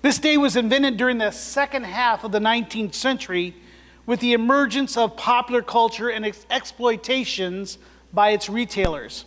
[0.00, 3.54] This day was invented during the second half of the 19th century
[4.06, 7.78] with the emergence of popular culture and ex- exploitations
[8.12, 9.24] by its retailers.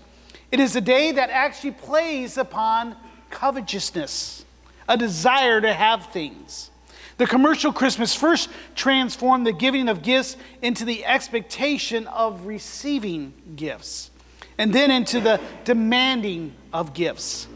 [0.52, 2.96] It is a day that actually plays upon
[3.30, 4.46] covetousness,
[4.88, 6.72] a desire to have things.
[7.18, 14.10] The commercial Christmas first transformed the giving of gifts into the expectation of receiving gifts,
[14.58, 17.48] and then into the demanding of gifts.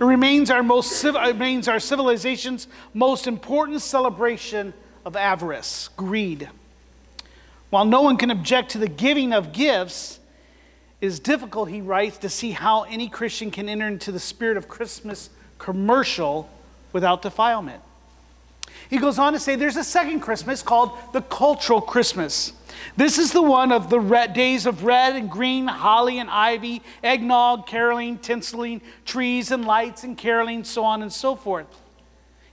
[0.00, 6.48] It remains our, most, uh, remains our civilization's most important celebration of avarice, greed.
[7.70, 10.18] While no one can object to the giving of gifts,
[11.00, 14.56] it is difficult, he writes, to see how any Christian can enter into the spirit
[14.56, 16.48] of Christmas commercial
[16.92, 17.82] without defilement.
[18.90, 22.52] He goes on to say there's a second Christmas called the cultural Christmas.
[22.96, 26.82] This is the one of the red, days of red and green, holly and ivy,
[27.02, 31.66] eggnog, caroling, tinseling, trees and lights and caroling, so on and so forth.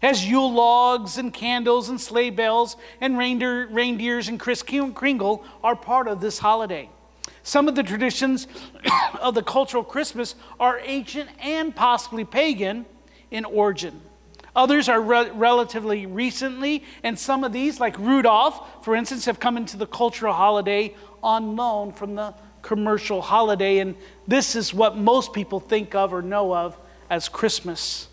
[0.01, 5.43] It has Yule logs and candles and sleigh bells and reindeer, reindeers and Kris Kringle
[5.63, 6.89] are part of this holiday.
[7.43, 8.47] Some of the traditions
[9.19, 12.85] of the cultural Christmas are ancient and possibly pagan
[13.29, 14.01] in origin.
[14.55, 19.55] Others are re- relatively recently, and some of these, like Rudolph, for instance, have come
[19.55, 23.79] into the cultural holiday on loan from the commercial holiday.
[23.79, 23.95] And
[24.27, 26.77] this is what most people think of or know of
[27.09, 28.07] as Christmas.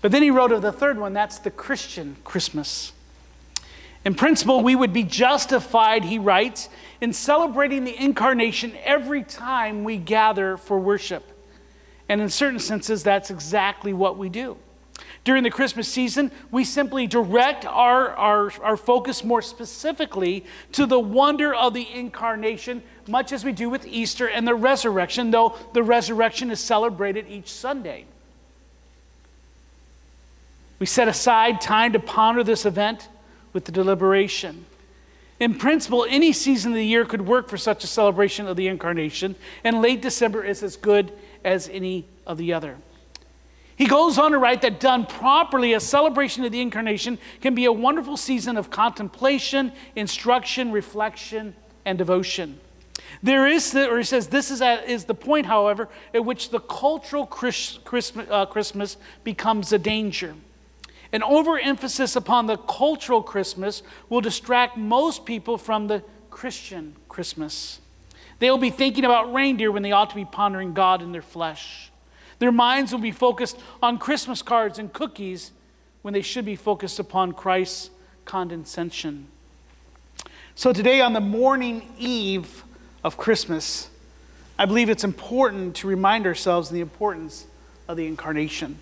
[0.00, 2.92] But then he wrote of the third one that's the Christian Christmas.
[4.04, 6.68] In principle, we would be justified, he writes,
[7.00, 11.24] in celebrating the incarnation every time we gather for worship.
[12.08, 14.58] And in certain senses, that's exactly what we do.
[15.24, 21.00] During the Christmas season, we simply direct our, our, our focus more specifically to the
[21.00, 25.82] wonder of the incarnation, much as we do with Easter and the resurrection, though the
[25.82, 28.04] resurrection is celebrated each Sunday.
[30.78, 33.08] We set aside time to ponder this event
[33.54, 34.66] with the deliberation.
[35.40, 38.68] In principle, any season of the year could work for such a celebration of the
[38.68, 41.12] incarnation, and late December is as good
[41.42, 42.76] as any of the other.
[43.76, 47.64] He goes on to write that done properly, a celebration of the incarnation can be
[47.64, 51.54] a wonderful season of contemplation, instruction, reflection,
[51.84, 52.60] and devotion.
[53.22, 56.60] There is, or he says, this is, a, is the point, however, at which the
[56.60, 60.34] cultural Chris, Christmas, uh, Christmas becomes a danger.
[61.12, 67.80] An overemphasis upon the cultural Christmas will distract most people from the Christian Christmas.
[68.40, 71.90] They'll be thinking about reindeer when they ought to be pondering God in their flesh.
[72.38, 75.52] Their minds will be focused on Christmas cards and cookies
[76.02, 77.90] when they should be focused upon Christ's
[78.24, 79.26] condescension.
[80.54, 82.64] So, today, on the morning eve
[83.02, 83.90] of Christmas,
[84.58, 87.46] I believe it's important to remind ourselves the importance
[87.88, 88.78] of the incarnation.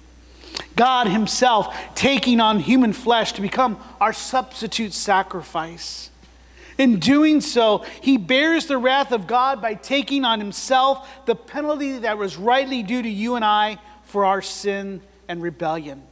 [0.77, 6.11] God Himself taking on human flesh to become our substitute sacrifice.
[6.79, 11.99] In doing so, he bears the wrath of God by taking on himself the penalty
[11.99, 16.03] that was rightly due to you and I for our sin and rebellion.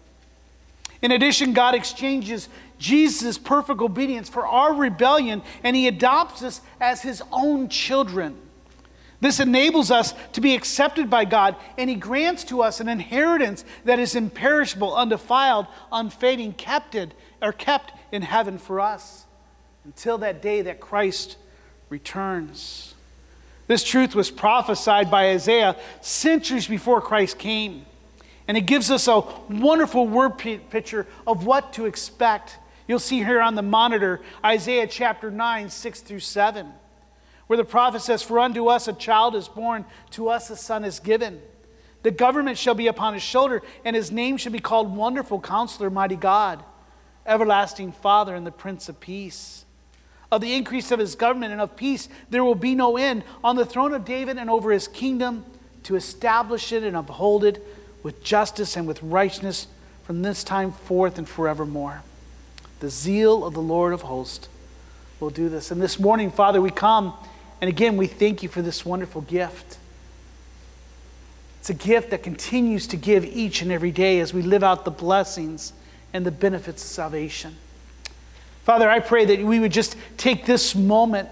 [1.02, 2.48] In addition, God exchanges
[2.78, 8.36] Jesus' perfect obedience for our rebellion, and he adopts us as his own children.
[9.20, 13.64] This enables us to be accepted by God, and he grants to us an inheritance
[13.84, 16.96] that is imperishable, undefiled, unfading, kept,
[17.42, 19.26] or kept in heaven for us
[19.84, 21.36] until that day that Christ
[21.88, 22.94] returns.
[23.66, 27.86] This truth was prophesied by Isaiah centuries before Christ came.
[28.48, 32.58] And it gives us a wonderful word picture of what to expect.
[32.88, 36.72] You'll see here on the monitor Isaiah chapter 9, 6 through 7,
[37.46, 40.84] where the prophet says, For unto us a child is born, to us a son
[40.84, 41.40] is given.
[42.02, 45.90] The government shall be upon his shoulder, and his name shall be called Wonderful Counselor,
[45.90, 46.64] Mighty God,
[47.24, 49.64] Everlasting Father, and the Prince of Peace
[50.32, 53.56] of the increase of his government and of peace, there will be no end on
[53.56, 55.44] the throne of David and over his kingdom
[55.84, 57.64] to establish it and uphold it
[58.02, 59.66] with justice and with righteousness
[60.04, 62.02] from this time forth and forevermore.
[62.80, 64.48] The zeal of the Lord of hosts
[65.18, 65.70] will do this.
[65.70, 67.12] And this morning, Father, we come
[67.60, 69.78] and again we thank you for this wonderful gift.
[71.58, 74.86] It's a gift that continues to give each and every day as we live out
[74.86, 75.74] the blessings
[76.14, 77.56] and the benefits of salvation.
[78.64, 81.28] Father, I pray that we would just take this moment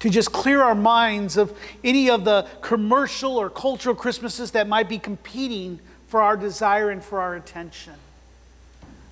[0.00, 4.88] to just clear our minds of any of the commercial or cultural Christmases that might
[4.88, 5.78] be competing
[6.08, 7.94] for our desire and for our attention.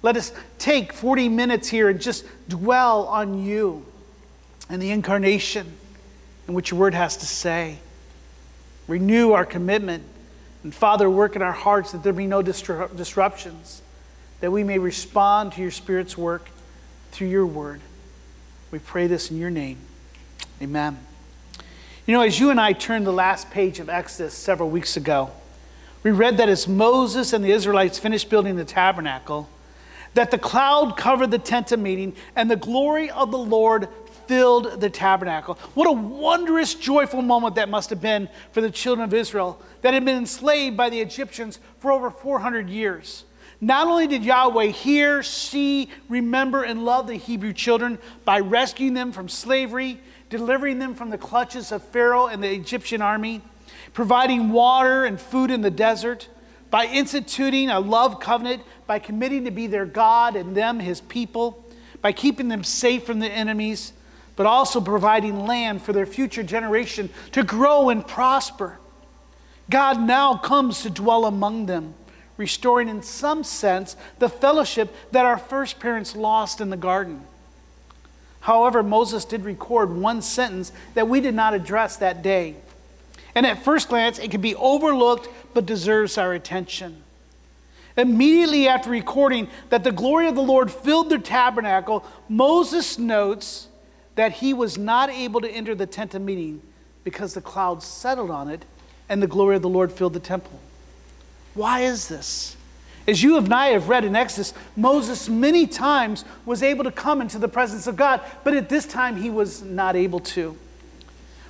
[0.03, 3.85] Let us take 40 minutes here and just dwell on you
[4.69, 5.73] and the incarnation
[6.47, 7.79] and what your word has to say.
[8.89, 10.05] Renew our commitment.
[10.63, 13.83] And Father, work in our hearts that there be no disruptions,
[14.41, 16.49] that we may respond to your Spirit's work
[17.11, 17.81] through your word.
[18.71, 19.79] We pray this in your name.
[20.63, 20.99] Amen.
[22.07, 25.31] You know, as you and I turned the last page of Exodus several weeks ago,
[26.03, 29.49] we read that as Moses and the Israelites finished building the tabernacle,
[30.15, 33.89] that the cloud covered the tent of meeting and the glory of the Lord
[34.27, 35.55] filled the tabernacle.
[35.75, 39.95] What a wondrous, joyful moment that must have been for the children of Israel that
[39.95, 43.25] had been enslaved by the Egyptians for over 400 years.
[43.61, 49.13] Not only did Yahweh hear, see, remember, and love the Hebrew children by rescuing them
[49.13, 50.01] from slavery,
[50.31, 53.43] delivering them from the clutches of Pharaoh and the Egyptian army,
[53.93, 56.29] providing water and food in the desert,
[56.71, 61.65] by instituting a love covenant, by committing to be their God and them his people,
[62.01, 63.93] by keeping them safe from the enemies,
[64.37, 68.79] but also providing land for their future generation to grow and prosper.
[69.69, 71.95] God now comes to dwell among them,
[72.41, 77.23] restoring, in some sense, the fellowship that our first parents lost in the garden.
[78.41, 82.57] However, Moses did record one sentence that we did not address that day.
[83.35, 87.03] And at first glance, it can be overlooked but deserves our attention.
[87.97, 93.69] Immediately after recording that the glory of the Lord filled the tabernacle, Moses notes
[94.15, 96.63] that he was not able to enter the tent of meeting
[97.05, 98.65] because the cloud settled on it
[99.11, 100.59] and the glory of the Lord filled the temple.
[101.55, 102.57] Why is this?
[103.09, 107.21] As you and I have read in Exodus, Moses many times was able to come
[107.21, 110.57] into the presence of God, but at this time he was not able to.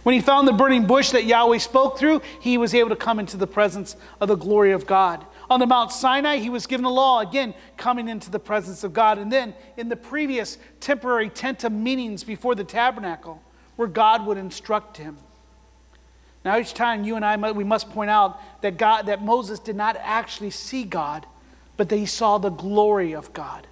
[0.03, 3.19] When he found the burning bush that Yahweh spoke through, he was able to come
[3.19, 5.27] into the presence of the glory of God.
[5.51, 8.95] On the Mount Sinai, he was given a law, again, coming into the presence of
[8.95, 9.19] God.
[9.19, 13.43] And then in the previous temporary tent of meetings before the tabernacle,
[13.77, 15.19] where God would instruct him.
[16.45, 19.77] Now, each time you and I, we must point out that, God, that Moses did
[19.77, 21.27] not actually see God,
[21.77, 23.67] but that he saw the glory of God.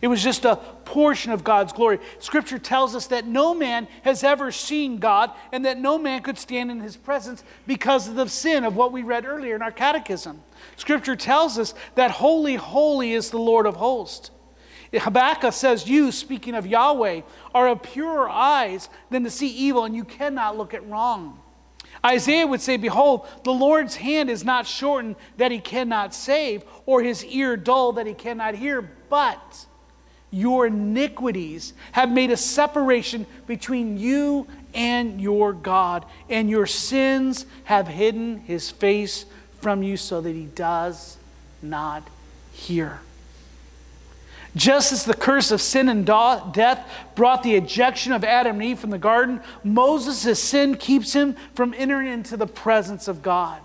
[0.00, 1.98] It was just a portion of God's glory.
[2.18, 6.36] Scripture tells us that no man has ever seen God and that no man could
[6.36, 9.72] stand in his presence because of the sin of what we read earlier in our
[9.72, 10.42] catechism.
[10.76, 14.30] Scripture tells us that holy, holy is the Lord of hosts.
[14.92, 17.22] Habakkuk says, You, speaking of Yahweh,
[17.54, 21.40] are of purer eyes than to see evil, and you cannot look at wrong.
[22.04, 27.02] Isaiah would say, Behold, the Lord's hand is not shortened that he cannot save, or
[27.02, 29.66] his ear dull that he cannot hear, but
[30.30, 37.88] your iniquities have made a separation between you and your God, and your sins have
[37.88, 39.24] hidden his face
[39.60, 41.16] from you so that he does
[41.62, 42.02] not
[42.52, 43.00] hear.
[44.56, 48.78] Just as the curse of sin and death brought the ejection of Adam and Eve
[48.78, 53.60] from the garden, Moses' sin keeps him from entering into the presence of God.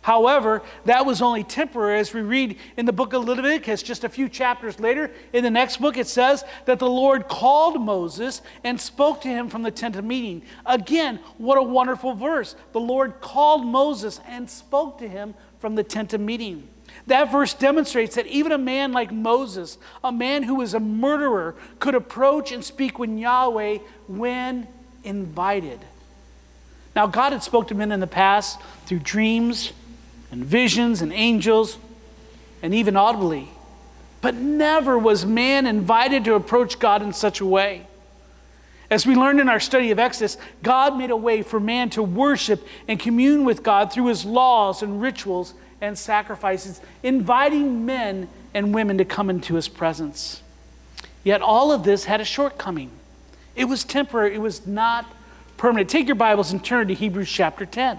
[0.00, 1.98] However, that was only temporary.
[1.98, 5.50] As we read in the book of Leviticus, just a few chapters later, in the
[5.50, 9.70] next book, it says that the Lord called Moses and spoke to him from the
[9.70, 10.40] tent of meeting.
[10.64, 12.56] Again, what a wonderful verse.
[12.72, 16.68] The Lord called Moses and spoke to him from the tent of meeting.
[17.08, 21.54] That verse demonstrates that even a man like Moses, a man who was a murderer,
[21.78, 24.68] could approach and speak with Yahweh when
[25.04, 25.80] invited.
[26.94, 29.72] Now, God had spoken to men in the past through dreams
[30.30, 31.78] and visions and angels
[32.62, 33.48] and even audibly,
[34.20, 37.86] but never was man invited to approach God in such a way.
[38.90, 42.02] As we learned in our study of Exodus, God made a way for man to
[42.02, 48.74] worship and commune with God through his laws and rituals and sacrifices, inviting men and
[48.74, 50.42] women to come into his presence.
[51.24, 52.90] Yet all of this had a shortcoming.
[53.54, 55.06] It was temporary, it was not
[55.56, 55.90] permanent.
[55.90, 57.98] Take your Bibles and turn to Hebrews chapter 10.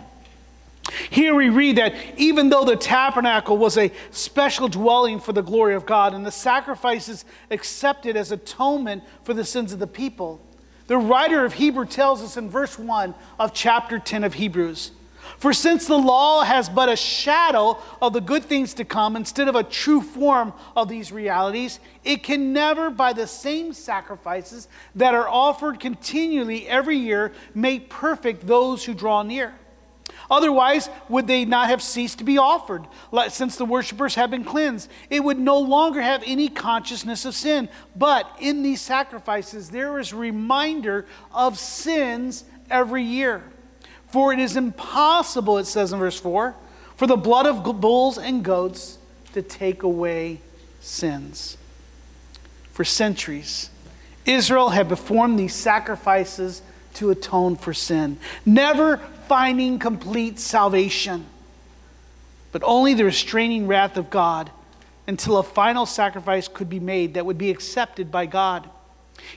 [1.10, 5.76] Here we read that even though the tabernacle was a special dwelling for the glory
[5.76, 10.42] of God and the sacrifices accepted as atonement for the sins of the people,
[10.88, 14.92] the writer of Hebrew tells us in verse 1 of chapter 10 of Hebrews
[15.40, 19.48] for since the law has but a shadow of the good things to come instead
[19.48, 25.16] of a true form of these realities, it can never, by the same sacrifices that
[25.16, 29.56] are offered continually every year, make perfect those who draw near.
[30.30, 32.86] Otherwise, would they not have ceased to be offered,
[33.30, 34.90] since the worshippers have been cleansed?
[35.10, 37.70] It would no longer have any consciousness of sin.
[37.96, 43.44] But in these sacrifices, there is reminder of sins every year.
[44.10, 46.56] For it is impossible, it says in verse 4,
[46.96, 48.98] for the blood of bulls and goats
[49.34, 50.42] to take away
[50.82, 51.58] sins.
[52.72, 53.70] For centuries,
[54.26, 56.62] Israel had performed these sacrifices
[56.96, 58.98] to atone for sin, never
[59.28, 61.26] finding complete salvation,
[62.52, 64.50] but only the restraining wrath of God
[65.08, 68.70] until a final sacrifice could be made that would be accepted by God.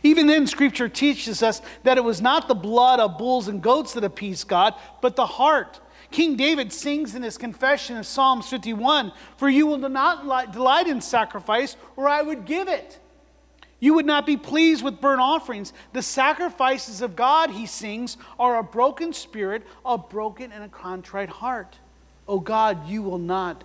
[0.03, 3.93] Even then, Scripture teaches us that it was not the blood of bulls and goats
[3.95, 5.81] that appeased God, but the heart.
[6.11, 11.01] King David sings in his confession of Psalms 51 For you will not delight in
[11.01, 12.99] sacrifice, or I would give it.
[13.81, 15.73] You would not be pleased with burnt offerings.
[15.93, 21.31] The sacrifices of God, he sings, are a broken spirit, a broken and a contrite
[21.31, 21.79] heart.
[22.29, 23.65] O God, you will not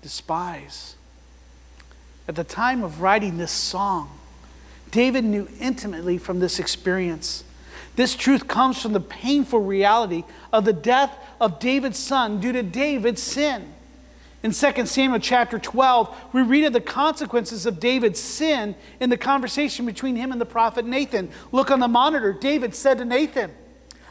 [0.00, 0.96] despise.
[2.26, 4.19] At the time of writing this song,
[4.90, 7.44] David knew intimately from this experience.
[7.96, 12.62] This truth comes from the painful reality of the death of David's son due to
[12.62, 13.72] David's sin.
[14.42, 19.18] In 2 Samuel chapter 12, we read of the consequences of David's sin in the
[19.18, 21.30] conversation between him and the prophet Nathan.
[21.52, 22.32] Look on the monitor.
[22.32, 23.52] David said to Nathan,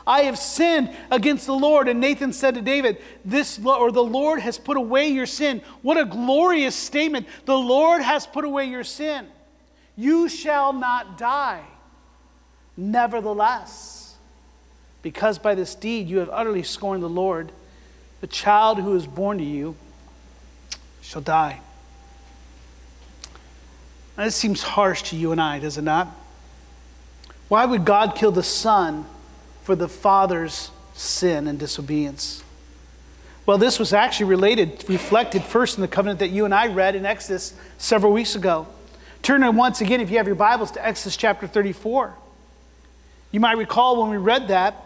[0.05, 1.88] I have sinned against the Lord.
[1.88, 5.62] And Nathan said to David, This or the Lord has put away your sin.
[5.81, 7.27] What a glorious statement.
[7.45, 9.27] The Lord has put away your sin.
[10.00, 11.62] You shall not die.
[12.77, 14.15] Nevertheless,
[15.01, 17.51] because by this deed you have utterly scorned the Lord,
[18.22, 19.75] the child who is born to you
[21.01, 21.60] shall die.
[24.18, 26.08] Now, this seems harsh to you and I, does it not?
[27.50, 29.06] Why would God kill the son
[29.63, 32.41] for the father's sin and disobedience?
[33.46, 36.96] Well, this was actually related, reflected first in the covenant that you and I read
[36.96, 38.65] in Exodus several weeks ago.
[39.21, 42.15] Turn once again, if you have your Bibles, to Exodus chapter 34.
[43.31, 44.83] You might recall when we read that,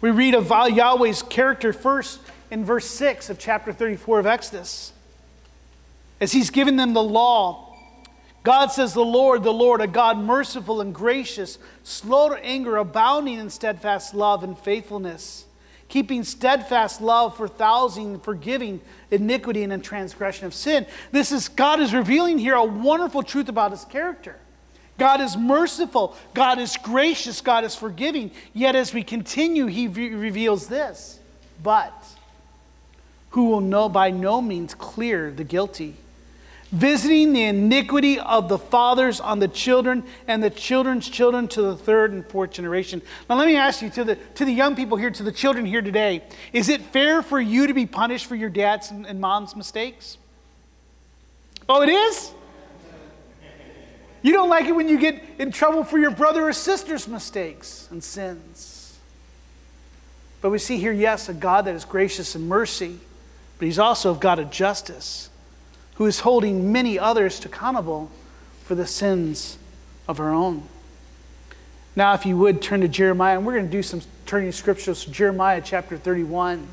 [0.00, 4.92] we read of Yahweh's character first in verse 6 of chapter 34 of Exodus
[6.20, 7.74] as he's given them the law.
[8.44, 13.38] God says, The Lord, the Lord, a God merciful and gracious, slow to anger, abounding
[13.38, 15.44] in steadfast love and faithfulness,
[15.88, 18.80] keeping steadfast love for thousands, forgiving
[19.10, 20.86] iniquity and transgression of sin.
[21.12, 24.36] This is God is revealing here a wonderful truth about his character.
[24.98, 28.32] God is merciful, God is gracious, God is forgiving.
[28.52, 31.20] Yet as we continue, he re- reveals this.
[31.62, 31.94] But
[33.30, 35.94] who will know by no means clear the guilty?
[36.70, 41.76] Visiting the iniquity of the fathers on the children and the children's children to the
[41.76, 43.00] third and fourth generation.
[43.28, 45.64] Now, let me ask you to the, to the young people here, to the children
[45.64, 46.22] here today,
[46.52, 50.18] is it fair for you to be punished for your dad's and, and mom's mistakes?
[51.68, 52.32] Oh, it is?
[54.20, 57.88] You don't like it when you get in trouble for your brother or sister's mistakes
[57.90, 58.98] and sins.
[60.40, 62.98] But we see here, yes, a God that is gracious and mercy,
[63.58, 65.30] but He's also a God of justice
[65.98, 68.08] who is holding many others to accountable
[68.62, 69.58] for the sins
[70.06, 70.62] of our own.
[71.96, 75.04] Now, if you would turn to Jeremiah, and we're going to do some turning scriptures,
[75.04, 76.68] Jeremiah chapter 31.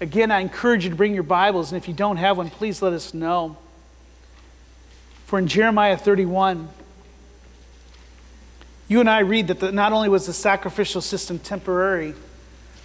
[0.00, 2.82] Again, I encourage you to bring your Bibles, and if you don't have one, please
[2.82, 3.56] let us know.
[5.26, 6.68] For in Jeremiah 31,
[8.88, 12.14] you and I read that the, not only was the sacrificial system temporary,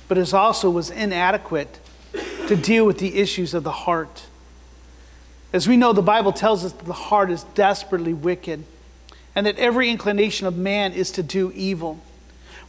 [0.07, 1.79] but it also was inadequate
[2.48, 4.27] to deal with the issues of the heart.
[5.55, 8.65] As we know, the Bible tells us that the heart is desperately wicked
[9.33, 11.97] and that every inclination of man is to do evil.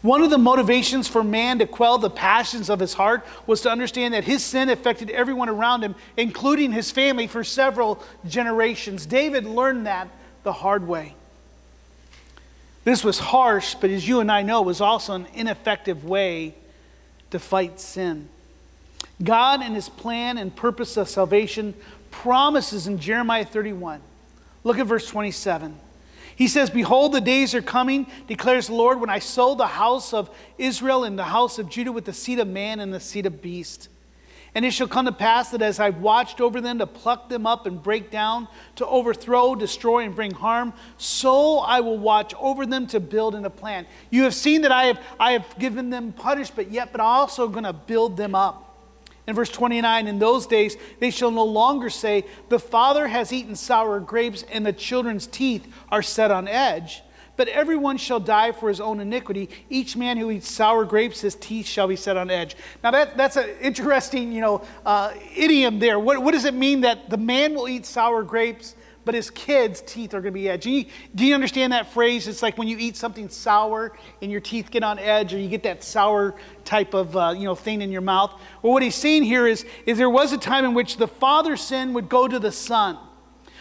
[0.02, 3.70] One of the motivations for man to quell the passions of his heart was to
[3.72, 9.04] understand that his sin affected everyone around him, including his family, for several generations.
[9.04, 10.06] David learned that
[10.44, 11.16] the hard way.
[12.84, 16.54] This was harsh, but as you and I know, was also an ineffective way
[17.32, 18.28] to fight sin.
[19.22, 21.74] God and his plan and purpose of salvation
[22.10, 24.00] promises in Jeremiah 31.
[24.64, 25.78] Look at verse 27.
[26.36, 30.12] He says, Behold, the days are coming, declares the Lord, when I sow the house
[30.12, 33.24] of Israel and the house of Judah with the seed of man and the seed
[33.24, 33.88] of beast.
[34.54, 37.46] And it shall come to pass that as I've watched over them to pluck them
[37.46, 42.64] up and break down, to overthrow, destroy, and bring harm, so I will watch over
[42.64, 43.86] them to build and to plant.
[44.10, 47.06] You have seen that I have, I have given them punishment, but yet, but I'm
[47.06, 48.65] also going to build them up.
[49.26, 53.56] In verse 29, in those days they shall no longer say, The father has eaten
[53.56, 57.02] sour grapes and the children's teeth are set on edge.
[57.36, 59.50] But everyone shall die for his own iniquity.
[59.68, 62.56] Each man who eats sour grapes, his teeth shall be set on edge.
[62.82, 65.98] Now, that, that's an interesting, you know, uh, idiom there.
[65.98, 68.74] What, what does it mean that the man will eat sour grapes,
[69.06, 70.84] but his kids' teeth are going to be you,
[71.14, 72.26] do you understand that phrase?
[72.26, 75.48] It's like when you eat something sour and your teeth get on edge, or you
[75.48, 76.34] get that sour
[76.64, 78.32] type of, uh, you know, thing in your mouth.
[78.62, 81.60] Well, what he's saying here is, is there was a time in which the father's
[81.60, 82.98] sin would go to the son.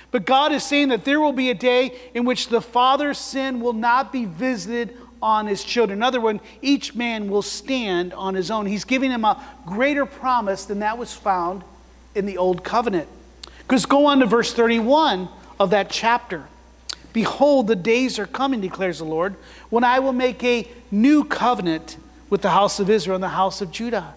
[0.10, 3.60] But God is saying that there will be a day in which the father's sin
[3.62, 6.00] will not be visited on his children.
[6.00, 8.66] Another one, each man will stand on his own.
[8.66, 11.64] He's giving him a greater promise than that was found
[12.16, 13.10] in the old covenant.
[13.68, 15.30] Because go on to verse 31
[15.60, 16.46] of that chapter.
[17.14, 19.36] Behold, the days are coming, declares the Lord,
[19.70, 21.98] when I will make a new covenant
[22.30, 24.16] with the house of Israel and the house of Judah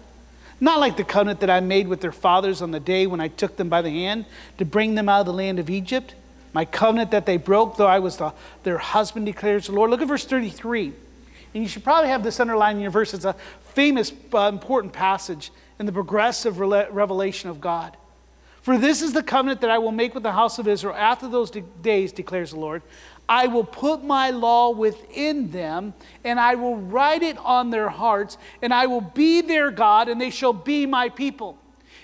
[0.61, 3.29] not like the covenant that I made with their fathers on the day when I
[3.29, 4.25] took them by the hand
[4.57, 6.15] to bring them out of the land of Egypt.
[6.53, 9.89] My covenant that they broke, though I was the, their husband, declares the Lord.
[9.89, 10.93] Look at verse 33.
[11.53, 13.13] And you should probably have this underlined in your verse.
[13.13, 13.35] It's a
[13.73, 17.95] famous, uh, important passage in the progressive revelation of God.
[18.69, 21.27] For this is the covenant that I will make with the house of Israel after
[21.27, 22.83] those de- days, declares the Lord.
[23.27, 28.37] I will put my law within them, and I will write it on their hearts,
[28.61, 31.57] and I will be their God, and they shall be my people.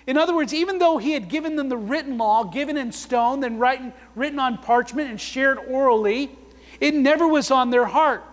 [0.07, 3.41] In other words, even though he had given them the written law, given in stone,
[3.41, 6.35] then written, written on parchment and shared orally,
[6.81, 8.23] it never was on their heart.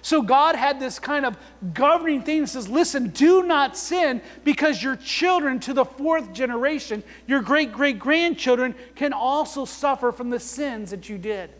[0.00, 1.36] So God had this kind of
[1.74, 7.04] governing thing that says, listen, do not sin because your children to the fourth generation,
[7.26, 11.50] your great great grandchildren, can also suffer from the sins that you did.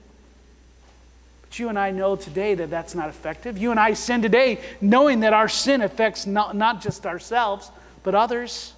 [1.42, 3.58] But you and I know today that that's not effective.
[3.58, 7.70] You and I sin today knowing that our sin affects not, not just ourselves,
[8.02, 8.72] but others.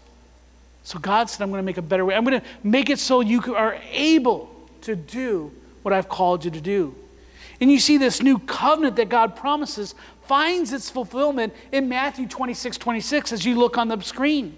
[0.83, 2.15] So God said, I'm going to make a better way.
[2.15, 4.51] I'm going to make it so you are able
[4.83, 5.51] to do
[5.83, 6.95] what I've called you to do.
[7.61, 12.79] And you see this new covenant that God promises finds its fulfillment in Matthew 26
[12.79, 14.57] 26 as you look on the screen.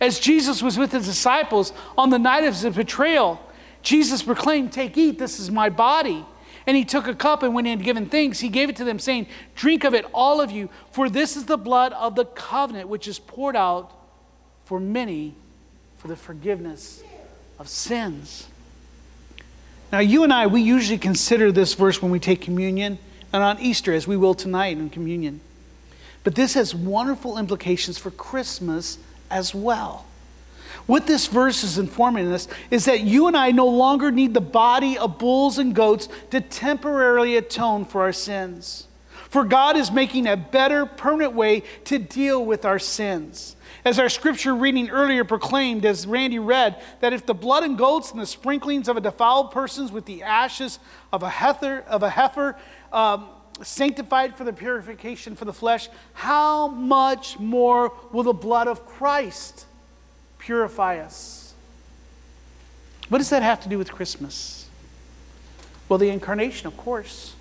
[0.00, 3.40] As Jesus was with his disciples on the night of his betrayal,
[3.82, 6.24] Jesus proclaimed, Take, eat, this is my body.
[6.66, 8.84] And he took a cup and when he had given thanks, he gave it to
[8.84, 12.24] them, saying, Drink of it, all of you, for this is the blood of the
[12.24, 13.92] covenant which is poured out
[14.64, 15.34] for many
[15.98, 17.02] for the forgiveness
[17.58, 18.48] of sins.
[19.92, 22.98] Now, you and I, we usually consider this verse when we take communion
[23.30, 25.42] and on Easter, as we will tonight in communion.
[26.24, 28.96] But this has wonderful implications for Christmas
[29.30, 30.06] as well.
[30.86, 34.40] What this verse is informing us is that you and I no longer need the
[34.40, 38.88] body of bulls and goats to temporarily atone for our sins.
[39.28, 43.56] For God is making a better, permanent way to deal with our sins.
[43.84, 48.12] As our scripture reading earlier proclaimed, as Randy read, that if the blood and goats
[48.12, 50.78] and the sprinklings of a defiled persons with the ashes
[51.12, 52.56] of a heifer, of a heifer
[52.92, 53.28] um,
[53.60, 59.66] sanctified for the purification for the flesh, how much more will the blood of Christ?
[60.42, 61.54] purify us.
[63.08, 64.68] What does that have to do with Christmas?
[65.88, 67.34] Well, the incarnation, of course.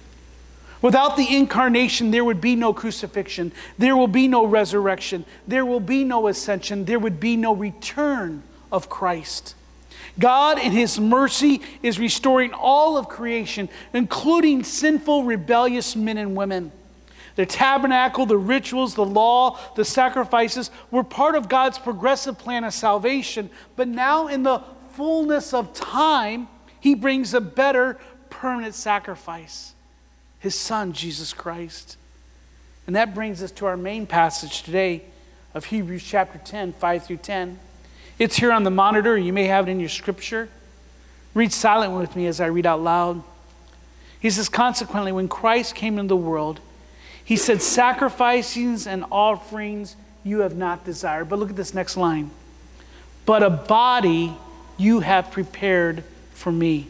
[0.81, 3.51] Without the incarnation, there would be no crucifixion.
[3.77, 5.25] There will be no resurrection.
[5.47, 6.85] There will be no ascension.
[6.85, 8.41] There would be no return
[8.71, 9.55] of Christ.
[10.17, 16.71] God, in His mercy, is restoring all of creation, including sinful, rebellious men and women.
[17.35, 22.73] The tabernacle, the rituals, the law, the sacrifices were part of God's progressive plan of
[22.73, 23.49] salvation.
[23.75, 24.63] But now, in the
[24.93, 26.47] fullness of time,
[26.79, 27.99] He brings a better
[28.31, 29.75] permanent sacrifice
[30.41, 31.97] His Son, Jesus Christ.
[32.87, 35.03] And that brings us to our main passage today
[35.53, 37.59] of Hebrews chapter 10, 5 through 10.
[38.17, 39.17] It's here on the monitor.
[39.17, 40.49] You may have it in your scripture.
[41.33, 43.23] Read silently with me as I read out loud.
[44.19, 46.59] He says, Consequently, when Christ came into the world,
[47.23, 51.29] he said, Sacrifices and offerings you have not desired.
[51.29, 52.31] But look at this next line.
[53.25, 54.35] But a body
[54.77, 56.87] you have prepared for me.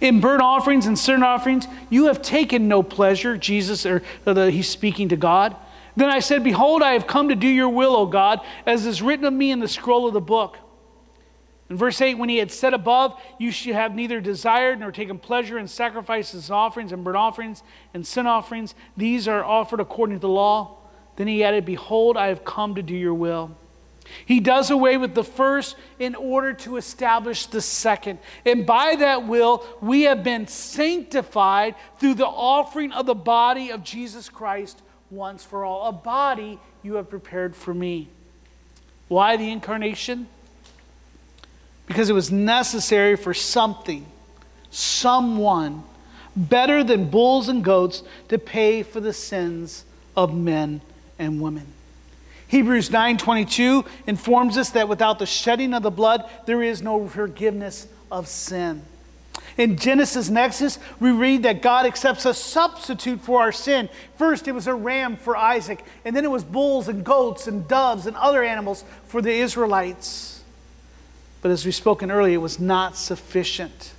[0.00, 3.36] In burnt offerings and sin offerings, you have taken no pleasure.
[3.36, 5.56] Jesus, or, the, he's speaking to God.
[5.96, 9.02] Then I said, Behold, I have come to do your will, O God, as is
[9.02, 10.56] written of me in the scroll of the book.
[11.68, 15.18] In verse 8, when he had said above, You should have neither desired nor taken
[15.18, 18.74] pleasure in sacrifices, offerings, and burnt offerings, and sin offerings.
[18.96, 20.78] These are offered according to the law.
[21.16, 23.56] Then he added, Behold, I have come to do your will.
[24.26, 28.18] He does away with the first in order to establish the second.
[28.44, 33.84] And by that will, we have been sanctified through the offering of the body of
[33.84, 35.88] Jesus Christ once for all.
[35.88, 38.08] A body you have prepared for me.
[39.08, 40.28] Why the incarnation?
[41.90, 44.06] because it was necessary for something,
[44.70, 45.82] someone,
[46.36, 49.84] better than bulls and goats to pay for the sins
[50.16, 50.80] of men
[51.18, 51.66] and women.
[52.50, 57.86] Hebrews 9:22 informs us that without the shedding of the blood there is no forgiveness
[58.10, 58.82] of sin.
[59.56, 63.88] In Genesis and Exodus, we read that God accepts a substitute for our sin.
[64.18, 67.68] First, it was a ram for Isaac, and then it was bulls and goats and
[67.68, 70.42] doves and other animals for the Israelites.
[71.42, 73.92] But as we spoken earlier, it was not sufficient.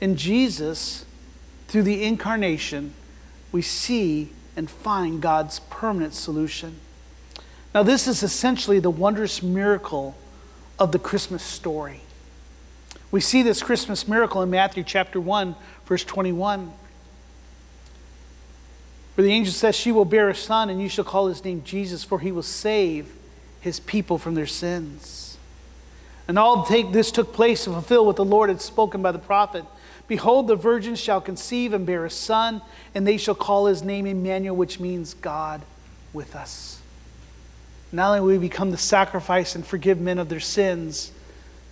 [0.00, 1.04] In Jesus,
[1.66, 2.94] through the incarnation,
[3.50, 6.78] we see and find God's permanent solution.
[7.74, 10.16] Now, this is essentially the wondrous miracle
[10.78, 12.00] of the Christmas story.
[13.12, 15.54] We see this Christmas miracle in Matthew chapter 1,
[15.86, 16.72] verse 21,
[19.14, 21.62] where the angel says, She will bear a son, and you shall call his name
[21.64, 23.12] Jesus, for he will save
[23.60, 25.38] his people from their sins.
[26.26, 29.18] And all take, this took place to fulfill what the Lord had spoken by the
[29.18, 29.64] prophet.
[30.08, 32.62] Behold, the virgin shall conceive and bear a son,
[32.94, 35.62] and they shall call his name Emmanuel, which means God
[36.12, 36.79] with us.
[37.92, 41.10] Not only will he become the sacrifice and forgive men of their sins,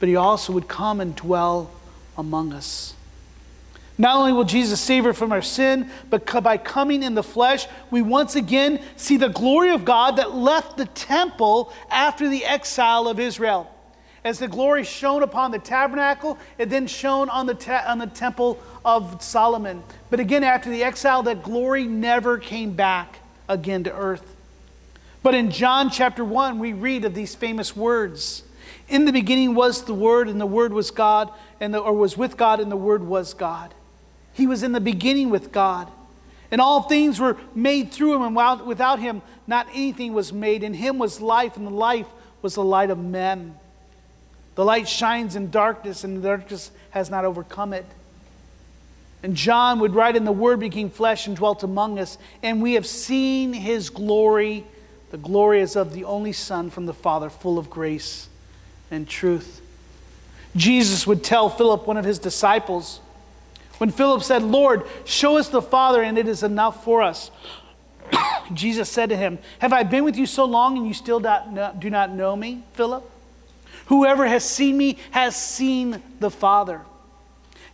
[0.01, 1.71] but he also would come and dwell
[2.17, 2.95] among us.
[4.01, 7.67] Not only will Jesus save us from our sin, but by coming in the flesh,
[7.91, 13.09] we once again see the glory of God that left the temple after the exile
[13.09, 13.69] of Israel.
[14.23, 18.07] As the glory shone upon the tabernacle, it then shone on the, ta- on the
[18.07, 19.83] temple of Solomon.
[20.11, 24.37] But again, after the exile, that glory never came back again to earth.
[25.29, 28.45] But in John chapter 1, we read of these famous words
[28.89, 32.17] in the beginning was the Word, and the Word was God, and the, or was
[32.17, 33.75] with God, and the Word was God.
[34.33, 35.93] He was in the beginning with God.
[36.51, 40.63] And all things were made through him, and without him, not anything was made.
[40.63, 42.09] In him was life, and the life
[42.41, 43.55] was the light of men.
[44.55, 47.85] The light shines in darkness, and the darkness has not overcome it.
[49.23, 52.73] And John would write, And the Word became flesh and dwelt among us, and we
[52.73, 54.65] have seen his glory.
[55.11, 58.29] The glory is of the only Son from the Father, full of grace
[58.91, 59.63] and truth.
[60.57, 63.01] Jesus would tell Philip, one of his disciples,
[63.79, 67.31] when Philip said, Lord, show us the Father, and it is enough for us.
[68.53, 71.91] Jesus said to him, Have I been with you so long and you still do
[71.91, 73.09] not know me, Philip?
[73.87, 76.83] Whoever has seen me has seen the Father.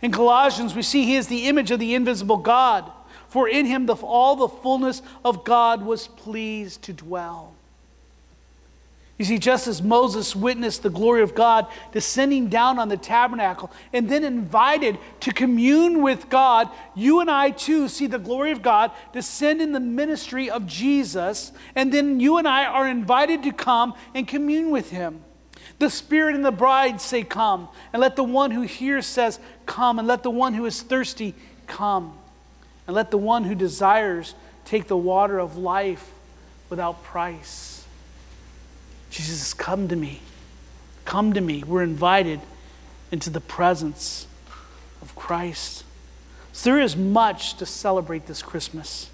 [0.01, 2.89] In Colossians, we see he is the image of the invisible God,
[3.35, 7.53] for in him the, all the fullness of God was pleased to dwell.
[9.17, 13.73] You see, just as Moses witnessed the glory of God descending down on the tabernacle
[13.91, 18.61] and then invited to commune with God, you and I too see the glory of
[18.61, 23.51] God descend in the ministry of Jesus, and then you and I are invited to
[23.51, 25.25] come and commune with Him.
[25.79, 29.99] The Spirit and the bride say, Come, and let the one who hears says, Come,
[29.99, 31.35] and let the one who is thirsty
[31.67, 32.17] come,
[32.87, 36.11] and let the one who desires take the water of life
[36.69, 37.85] without price.
[39.09, 40.21] Jesus, come to me.
[41.05, 41.63] Come to me.
[41.63, 42.41] We're invited
[43.11, 44.27] into the presence
[45.01, 45.83] of Christ.
[46.51, 49.09] So there is much to celebrate this Christmas.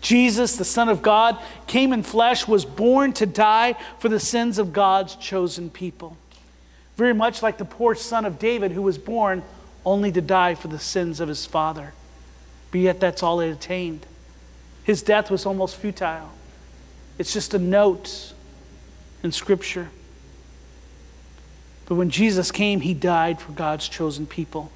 [0.00, 4.58] Jesus, the Son of God, came in flesh, was born to die for the sins
[4.58, 6.16] of God's chosen people.
[6.96, 9.42] Very much like the poor son of David who was born
[9.84, 11.94] only to die for the sins of his father.
[12.70, 14.06] But yet that's all it attained.
[14.84, 16.30] His death was almost futile.
[17.18, 18.32] It's just a note
[19.22, 19.88] in Scripture.
[21.86, 24.70] But when Jesus came, he died for God's chosen people.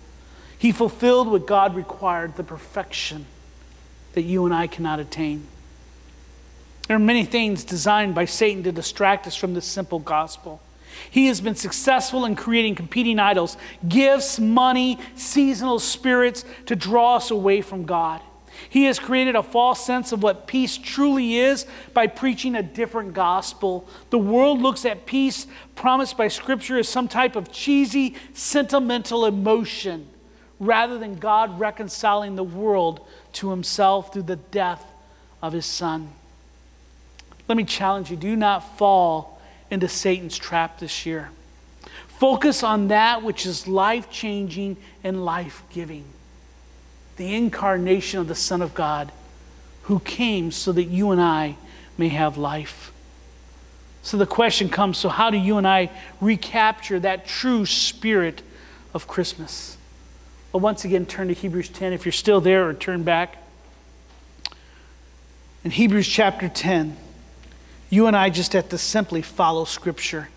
[0.58, 3.26] He fulfilled what God required, the perfection
[4.12, 5.46] that you and I cannot attain.
[6.88, 10.60] There are many things designed by Satan to distract us from this simple gospel.
[11.10, 13.56] He has been successful in creating competing idols,
[13.88, 18.20] gifts, money, seasonal spirits to draw us away from God.
[18.68, 23.14] He has created a false sense of what peace truly is by preaching a different
[23.14, 23.88] gospel.
[24.10, 30.08] The world looks at peace promised by Scripture as some type of cheesy, sentimental emotion
[30.60, 34.84] rather than God reconciling the world to Himself through the death
[35.42, 36.12] of His Son.
[37.48, 39.31] Let me challenge you do not fall
[39.72, 41.30] into Satan's trap this year.
[42.06, 46.04] Focus on that which is life changing and life giving
[47.16, 49.10] the incarnation of the Son of God
[49.82, 51.56] who came so that you and I
[51.96, 52.92] may have life.
[54.02, 58.42] So the question comes so, how do you and I recapture that true spirit
[58.92, 59.78] of Christmas?
[60.52, 63.38] Well, once again, turn to Hebrews 10 if you're still there, or turn back.
[65.64, 66.96] In Hebrews chapter 10,
[67.92, 70.30] you and I just have to simply follow Scripture.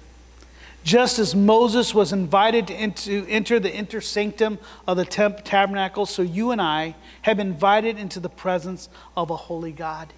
[0.83, 6.51] Just as Moses was invited to enter the inner sanctum of the tabernacle, so you
[6.51, 10.11] and I have been invited into the presence of a holy God.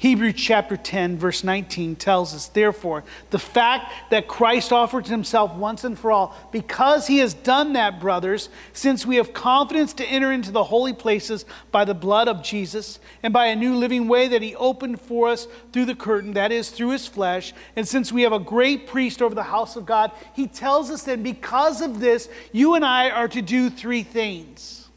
[0.00, 5.82] Hebrews chapter 10, verse 19 tells us, therefore, the fact that Christ offered himself once
[5.82, 10.30] and for all, because he has done that, brothers, since we have confidence to enter
[10.30, 14.28] into the holy places by the blood of Jesus and by a new living way
[14.28, 18.12] that he opened for us through the curtain, that is, through his flesh, and since
[18.12, 21.80] we have a great priest over the house of God, he tells us that because
[21.80, 24.87] of this, you and I are to do three things.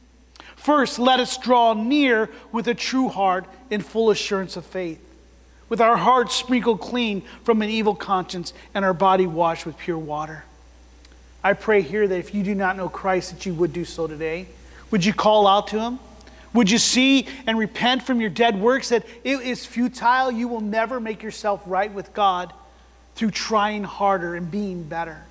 [0.62, 5.00] First, let us draw near with a true heart in full assurance of faith,
[5.70, 9.98] with our hearts sprinkled clean from an evil conscience and our body washed with pure
[9.98, 10.44] water.
[11.44, 14.06] I pray here that if you do not know Christ, that you would do so
[14.06, 14.46] today.
[14.92, 15.98] Would you call out to him?
[16.54, 20.30] Would you see and repent from your dead works that it is futile?
[20.30, 22.54] You will never make yourself right with God
[23.16, 25.24] through trying harder and being better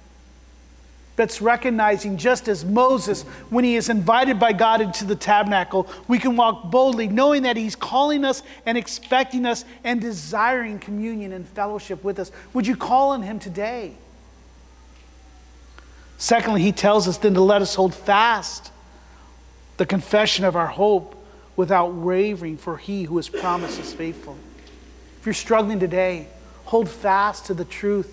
[1.21, 6.19] that's recognizing just as Moses, when he is invited by God into the tabernacle, we
[6.19, 11.47] can walk boldly, knowing that he's calling us and expecting us and desiring communion and
[11.47, 12.33] fellowship with us.
[12.55, 13.93] Would you call on him today?
[16.17, 18.73] Secondly, he tells us then to let us hold fast
[19.77, 21.23] the confession of our hope
[21.55, 24.39] without wavering, for he who has promised is faithful.
[25.21, 26.29] If you're struggling today,
[26.65, 28.11] hold fast to the truth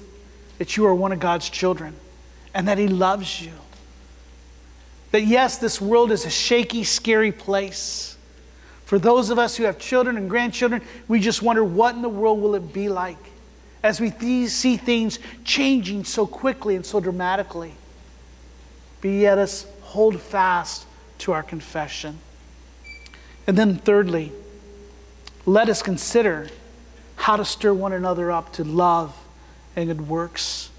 [0.58, 1.96] that you are one of God's children
[2.58, 3.52] and that He loves you.
[5.12, 8.17] That yes, this world is a shaky, scary place.
[8.84, 12.10] For those of us who have children and grandchildren, we just wonder what in the
[12.10, 13.20] world will it be like
[13.84, 17.76] as we th- see things changing so quickly and so dramatically.
[19.02, 20.88] But yet, us hold fast
[21.20, 22.17] to our confession.
[23.46, 24.32] And then, thirdly,
[25.46, 26.50] let us consider
[27.17, 29.15] how to stir one another up to love
[29.76, 30.72] and good works.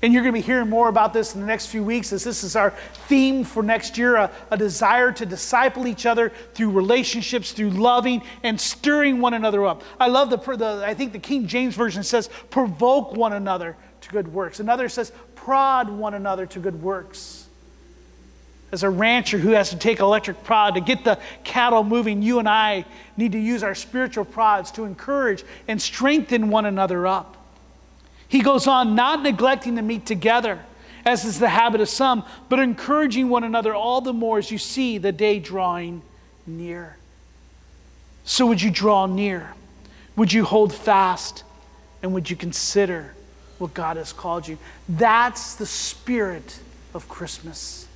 [0.00, 2.22] And you're going to be hearing more about this in the next few weeks as
[2.22, 2.70] this is our
[3.08, 8.22] theme for next year a, a, desire to disciple each other through relationships, through loving
[8.44, 9.82] and stirring one another up.
[9.98, 14.10] I love the, the, I think the King James Version says, provoke one another to
[14.10, 14.60] good works.
[14.60, 17.48] Another says, prod one another to good works.
[18.70, 22.38] As a rancher who has to take electric prod to get the cattle moving, you
[22.38, 22.84] and I
[23.16, 27.37] need to use our spiritual prods to encourage and strengthen one another up.
[28.28, 30.64] He goes on, not neglecting to meet together,
[31.04, 34.58] as is the habit of some, but encouraging one another all the more as you
[34.58, 36.02] see the day drawing
[36.46, 36.96] near.
[38.24, 39.54] So, would you draw near?
[40.16, 41.44] Would you hold fast?
[42.02, 43.14] And would you consider
[43.58, 44.58] what God has called you?
[44.88, 46.60] That's the spirit
[46.94, 47.88] of Christmas.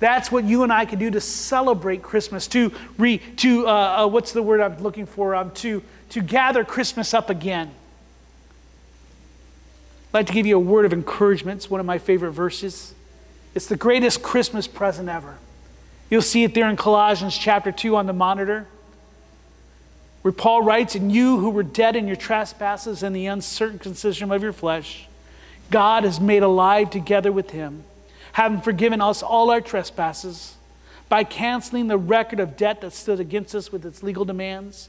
[0.00, 4.06] That's what you and I can do to celebrate Christmas, to, re, to uh, uh,
[4.06, 5.34] what's the word I'm looking for?
[5.34, 7.70] Um, to, to gather Christmas up again.
[10.08, 11.58] I'd like to give you a word of encouragement.
[11.58, 12.94] It's one of my favorite verses.
[13.54, 15.36] It's the greatest Christmas present ever.
[16.08, 18.66] You'll see it there in Colossians chapter 2 on the monitor,
[20.22, 24.42] where Paul writes, And you who were dead in your trespasses and the uncircumcision of
[24.42, 25.06] your flesh,
[25.70, 27.84] God has made alive together with him,
[28.32, 30.56] having forgiven us all our trespasses
[31.10, 34.88] by canceling the record of debt that stood against us with its legal demands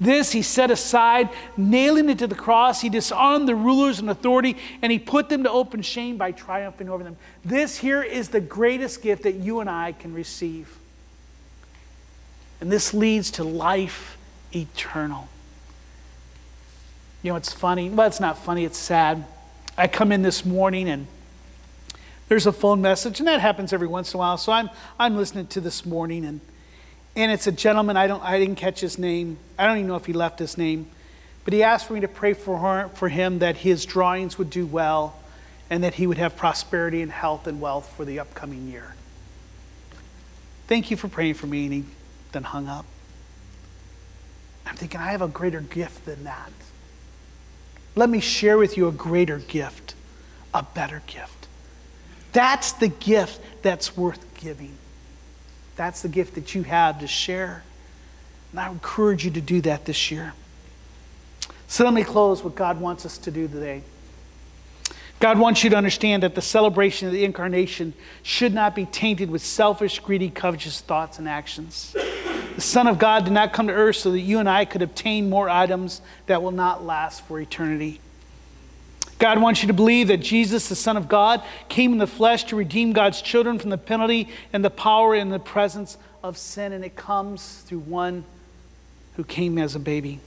[0.00, 2.80] this he set aside, nailing it to the cross.
[2.80, 6.88] He disarmed the rulers and authority, and he put them to open shame by triumphing
[6.88, 7.16] over them.
[7.44, 10.76] This here is the greatest gift that you and I can receive.
[12.60, 14.16] And this leads to life
[14.54, 15.28] eternal.
[17.22, 17.90] You know, it's funny.
[17.90, 19.24] Well, it's not funny, it's sad.
[19.76, 21.06] I come in this morning and
[22.28, 24.36] there's a phone message, and that happens every once in a while.
[24.36, 26.40] So I'm, I'm listening to this morning, and
[27.18, 29.38] and it's a gentleman, I, don't, I didn't catch his name.
[29.58, 30.88] I don't even know if he left his name.
[31.44, 34.50] But he asked for me to pray for, her, for him that his drawings would
[34.50, 35.18] do well
[35.68, 38.94] and that he would have prosperity and health and wealth for the upcoming year.
[40.68, 41.64] Thank you for praying for me.
[41.64, 41.84] And he
[42.30, 42.86] then hung up.
[44.64, 46.52] I'm thinking, I have a greater gift than that.
[47.96, 49.96] Let me share with you a greater gift,
[50.54, 51.48] a better gift.
[52.32, 54.76] That's the gift that's worth giving.
[55.78, 57.62] That's the gift that you have to share.
[58.50, 60.34] And I encourage you to do that this year.
[61.68, 63.82] So let me close what God wants us to do today.
[65.20, 69.30] God wants you to understand that the celebration of the incarnation should not be tainted
[69.30, 71.94] with selfish, greedy, covetous thoughts and actions.
[72.56, 74.82] The Son of God did not come to earth so that you and I could
[74.82, 78.00] obtain more items that will not last for eternity.
[79.18, 82.44] God wants you to believe that Jesus, the Son of God, came in the flesh
[82.44, 86.72] to redeem God's children from the penalty and the power and the presence of sin,
[86.72, 88.24] and it comes through one
[89.16, 90.20] who came as a baby.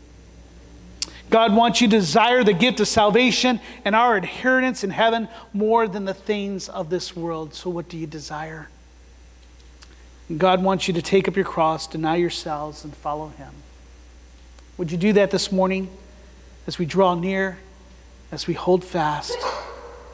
[1.29, 5.87] God wants you to desire the gift of salvation and our inheritance in heaven more
[5.87, 7.53] than the things of this world.
[7.53, 8.67] So, what do you desire?
[10.37, 13.53] God wants you to take up your cross, deny yourselves, and follow Him.
[14.77, 15.89] Would you do that this morning
[16.67, 17.59] as we draw near,
[18.31, 19.37] as we hold fast,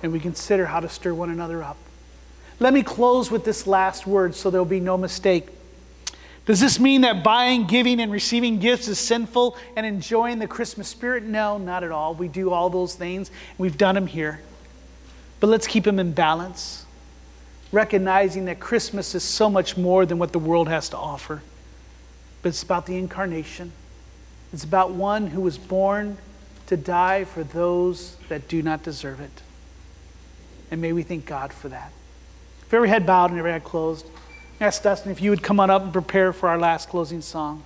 [0.02, 1.78] and we consider how to stir one another up?
[2.60, 5.50] Let me close with this last word so there'll be no mistake.
[6.46, 10.88] Does this mean that buying, giving, and receiving gifts is sinful and enjoying the Christmas
[10.88, 11.24] spirit?
[11.24, 12.16] No, not at all.
[12.16, 13.30] We do all those things.
[13.58, 14.42] We've done them here.
[15.40, 16.86] But let's keep them in balance,
[17.72, 21.44] recognizing that Christmas is so much more than what the world has to offer.
[22.42, 23.74] But it's about the incarnation,
[24.54, 26.18] it's about one who was born
[26.68, 29.42] to die for those that do not deserve it.
[30.70, 31.92] And may we thank God for that.
[32.62, 34.06] If every head bowed and every head closed,
[34.60, 37.64] ask Dustin if you would come on up and prepare for our last closing song.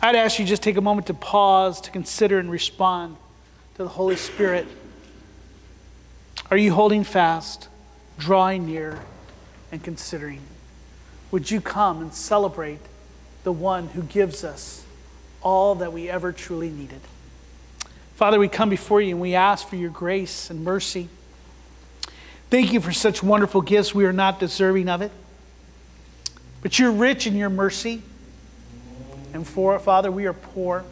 [0.00, 3.16] I'd ask you just take a moment to pause, to consider and respond
[3.76, 4.66] to the Holy Spirit.
[6.50, 7.68] Are you holding fast,
[8.18, 8.98] drawing near,
[9.70, 10.40] and considering?
[11.30, 12.80] Would you come and celebrate
[13.44, 14.84] the one who gives us
[15.40, 17.00] all that we ever truly needed?
[18.14, 21.08] Father, we come before you and we ask for your grace and mercy.
[22.50, 23.94] Thank you for such wonderful gifts.
[23.94, 25.10] We are not deserving of it.
[26.60, 28.02] But you're rich in your mercy.
[29.32, 30.84] And for Father, we are poor.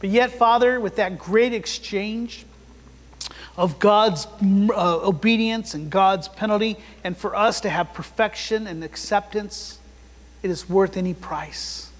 [0.00, 2.46] But yet, Father, with that great exchange
[3.56, 9.78] of God's uh, obedience and God's penalty, and for us to have perfection and acceptance,
[10.42, 11.90] it is worth any price.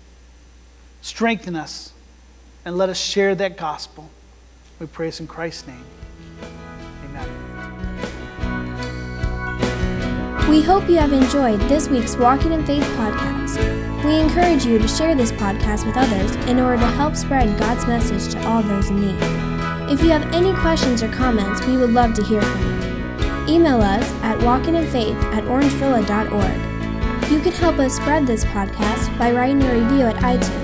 [1.03, 1.93] Strengthen us
[2.65, 4.11] and let us share that gospel.
[4.79, 5.85] We praise in Christ's name.
[7.05, 7.29] Amen.
[10.49, 14.05] We hope you have enjoyed this week's Walking in Faith podcast.
[14.05, 17.87] We encourage you to share this podcast with others in order to help spread God's
[17.87, 19.17] message to all those in need.
[19.91, 23.55] If you have any questions or comments, we would love to hear from you.
[23.55, 27.31] Email us at walkinginfaith at orangevilla.org.
[27.31, 30.62] You can help us spread this podcast by writing a review at iTunes,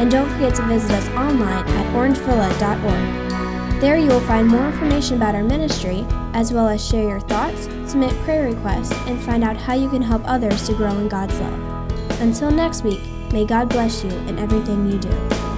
[0.00, 3.80] and don't forget to visit us online at orangevilla.org.
[3.82, 7.64] There you will find more information about our ministry, as well as share your thoughts,
[7.84, 11.38] submit prayer requests, and find out how you can help others to grow in God's
[11.38, 12.20] love.
[12.22, 15.49] Until next week, may God bless you in everything you do.